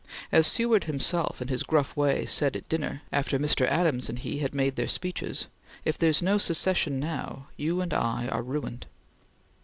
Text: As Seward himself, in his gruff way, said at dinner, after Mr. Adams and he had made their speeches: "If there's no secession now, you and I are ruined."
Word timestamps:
As 0.31 0.47
Seward 0.47 0.85
himself, 0.85 1.43
in 1.43 1.47
his 1.49 1.61
gruff 1.61 1.95
way, 1.95 2.25
said 2.25 2.55
at 2.55 2.67
dinner, 2.67 3.03
after 3.11 3.37
Mr. 3.37 3.67
Adams 3.67 4.09
and 4.09 4.17
he 4.17 4.39
had 4.39 4.55
made 4.55 4.75
their 4.75 4.87
speeches: 4.87 5.45
"If 5.85 5.95
there's 5.95 6.23
no 6.23 6.39
secession 6.39 6.99
now, 6.99 7.49
you 7.55 7.81
and 7.81 7.93
I 7.93 8.27
are 8.29 8.41
ruined." 8.41 8.87